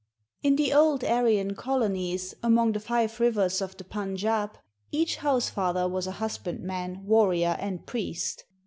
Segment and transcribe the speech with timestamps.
[0.41, 4.57] In the old Aryan colonies among the Five Rivers of the Punjab,
[4.91, 8.45] each house father was a husbandman, warrior, and priest.